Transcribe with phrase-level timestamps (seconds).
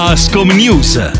[0.00, 1.10] Ascom News.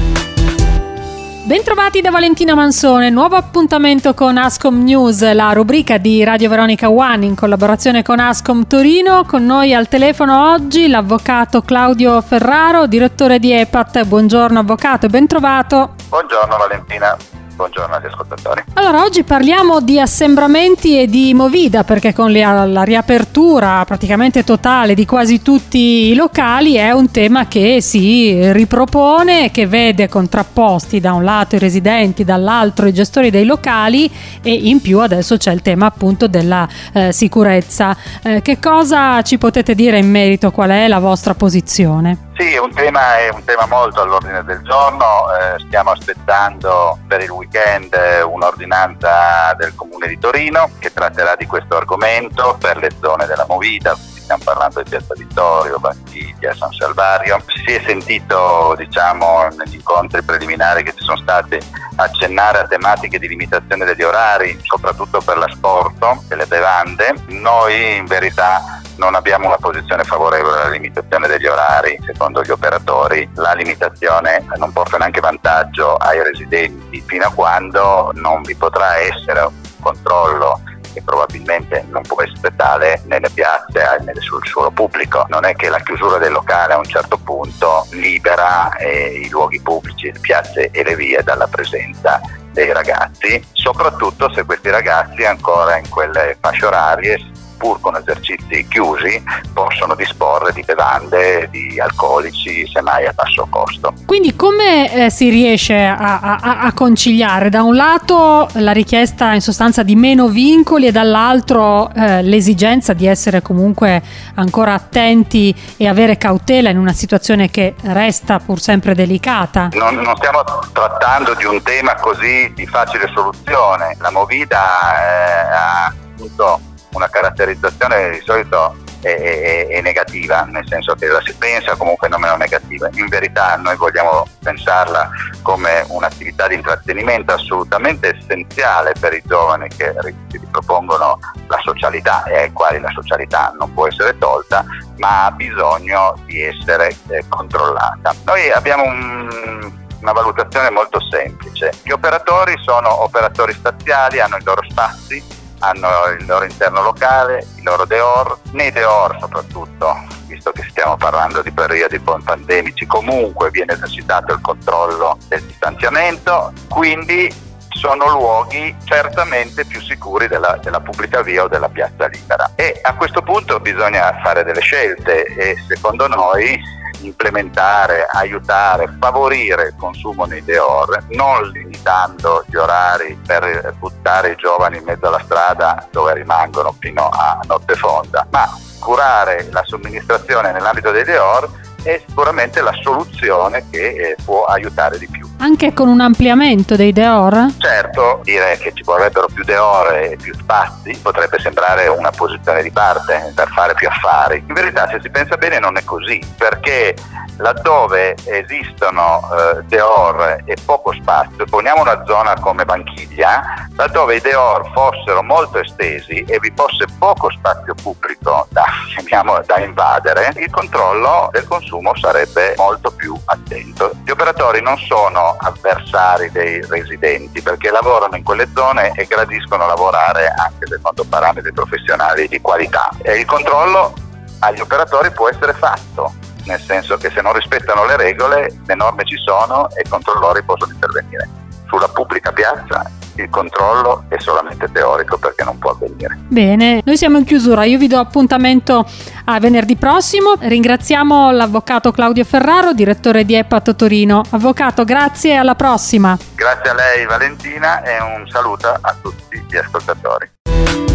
[1.45, 7.27] Bentrovati da Valentina Mansone, nuovo appuntamento con Ascom News, la rubrica di Radio Veronica One
[7.27, 9.25] in collaborazione con Ascom Torino.
[9.25, 14.05] Con noi al telefono oggi l'avvocato Claudio Ferraro, direttore di EPAT.
[14.05, 15.95] Buongiorno avvocato e bentrovato.
[16.09, 17.17] Buongiorno Valentina.
[17.59, 18.63] Buongiorno agli ascoltatori.
[18.75, 24.95] Allora, oggi parliamo di assembramenti e di Movida perché con la, la, riapertura praticamente totale
[24.95, 31.15] di quasi tutti i locali è un tema che si ripropone, che vede contrapposti da
[31.15, 34.09] un lato i residenti, dall'altro i gestori dei locali
[34.41, 37.97] e in più adesso c'è il tema appunto della eh, sicurezza.
[38.23, 40.53] Eh, che cosa ci potete dire in merito?
[40.53, 42.28] Qual è la vostra posizione?
[42.39, 47.31] Sì, un tema, è un tema molto all'ordine del giorno, eh, stiamo aspettando per il
[47.31, 53.27] weekend eh, un'ordinanza del Comune di Torino che tratterà di questo argomento per le zone
[53.27, 57.43] della Movita, stiamo parlando di Piazza Vittorio, Banchiglia, San Salvario.
[57.49, 61.59] Si è sentito diciamo, negli incontri preliminari che ci sono stati
[61.97, 67.15] accennare a tematiche di limitazione degli orari, soprattutto per l'asporto e le bevande.
[67.31, 71.99] Noi in verità non abbiamo una posizione favorevole alla limitazione degli orari.
[72.05, 78.43] Secondo gli operatori la limitazione non porta neanche vantaggio ai residenti fino a quando non
[78.43, 80.61] vi potrà essere un controllo
[80.93, 85.25] che probabilmente non può essere tale nelle piazze e sul suolo pubblico.
[85.29, 89.61] Non è che la chiusura del locale a un certo punto libera eh, i luoghi
[89.61, 92.21] pubblici, le piazze e le vie dalla presenza
[92.53, 97.19] dei ragazzi, soprattutto se questi ragazzi ancora in quelle fasce orarie
[97.59, 103.93] pur con esercizi chiusi, possono disporre di bevande, di alcolici, semmai a basso costo.
[104.07, 109.41] Quindi come eh, si riesce a, a, a, conciliare da un lato la richiesta in
[109.41, 114.01] sostanza di meno vincoli e dall'altro eh, l'esigenza di essere comunque
[114.35, 119.69] ancora attenti e avere cautela in una situazione che resta pur sempre delicata?
[119.73, 120.43] Non, non stiamo
[120.73, 123.97] trattando di un tema così di facile soluzione.
[123.99, 124.63] La Movida
[124.95, 126.61] eh, ha appunto
[126.93, 132.09] una caratterizzazione di solito è, è, è, negativa, nel senso che la si pensa comunque
[132.09, 132.89] non meno negativa.
[132.95, 135.09] In verità noi vogliamo pensarla
[135.43, 139.95] come un'attività di intrattenimento assolutamente essenziale per i giovani che
[140.29, 144.65] si ripropongono la socialità e ai quali la socialità non può essere tolta,
[144.97, 148.15] ma ha bisogno di essere eh, controllata.
[148.25, 151.73] Noi abbiamo un, una valutazione molto semplice.
[151.83, 155.23] Gli operatori sono operatori spaziali, hanno i loro spazi,
[155.61, 155.89] hanno
[156.19, 159.95] il loro interno locale, i loro deor, nei deor soprattutto,
[160.27, 167.47] visto che stiamo parlando di periodi pandemici, comunque viene esercitato il controllo del distanziamento, quindi
[167.79, 172.51] sono luoghi certamente più sicuri della, della, pubblica via o della piazza libera.
[172.57, 176.61] E a questo punto bisogna fare delle scelte e secondo noi
[177.01, 184.79] implementare, aiutare, favorire il consumo nei deor, non limitando gli orari per buttare i giovani
[184.79, 188.49] in mezzo alla strada dove rimangono fino a notte fonda, ma
[188.79, 191.49] curare la somministrazione nell'ambito dei deor
[191.83, 195.28] è sicuramente la soluzione che eh, può aiutare di più.
[195.41, 197.47] Anche con un ampliamento dei deor?
[197.59, 202.73] Certo, dire che ci vorrebbero più deor e più spazi potrebbe sembrare una posizione di
[202.73, 204.43] parte per fare più affari.
[204.47, 206.97] In verità se si pensa bene non è così, perché
[207.39, 214.71] laddove esistono eh, deor e poco spazio, poniamo una zona come Banchiglia, laddove i deor
[214.73, 218.65] fossero molto estesi e vi fosse poco spazio pubblico da,
[219.47, 223.93] da invadere, il controllo del consumo sarebbe molto più attento.
[224.05, 230.29] Gli operatori non sono avversari dei residenti perché lavorano in quelle zone e gradiscono lavorare
[230.37, 233.93] anche secondo parametri professionali di qualità e il controllo
[234.41, 236.18] agli operatori può essere fatto
[236.49, 240.43] nel senso che se non rispettano le regole le norme ci sono e i controllori
[240.43, 241.29] possono intervenire.
[241.69, 246.19] Sulla pubblica piazza il controllo è solamente teorico perché non può avvenire.
[246.29, 248.87] Bene, noi siamo in chiusura, io vi do appuntamento
[249.25, 250.35] a venerdì prossimo.
[250.39, 254.23] Ringraziamo l'avvocato Claudio Ferraro, direttore di EPAT Torino.
[254.31, 256.17] Avvocato, grazie e alla prossima.
[256.35, 260.31] Grazie a lei Valentina e un saluto a tutti gli ascoltatori.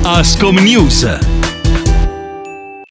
[0.04, 1.43] Ascom News